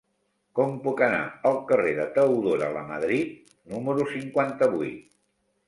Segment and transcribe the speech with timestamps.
[0.59, 1.19] Com puc anar
[1.49, 5.09] al carrer de Teodora Lamadrid número cinquanta-vuit?